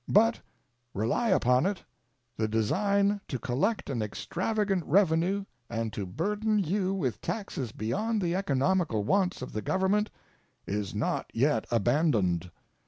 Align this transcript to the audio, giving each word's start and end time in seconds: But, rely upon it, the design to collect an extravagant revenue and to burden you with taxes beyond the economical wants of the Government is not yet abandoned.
But, 0.09 0.39
rely 0.95 1.27
upon 1.29 1.67
it, 1.67 1.83
the 2.35 2.47
design 2.47 3.21
to 3.27 3.37
collect 3.37 3.87
an 3.87 4.01
extravagant 4.01 4.83
revenue 4.87 5.45
and 5.69 5.93
to 5.93 6.07
burden 6.07 6.57
you 6.57 6.91
with 6.91 7.21
taxes 7.21 7.71
beyond 7.71 8.19
the 8.19 8.33
economical 8.33 9.03
wants 9.03 9.43
of 9.43 9.51
the 9.53 9.61
Government 9.61 10.09
is 10.65 10.95
not 10.95 11.29
yet 11.35 11.67
abandoned. 11.69 12.49